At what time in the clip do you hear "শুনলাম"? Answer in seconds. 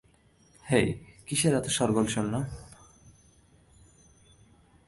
2.05-2.43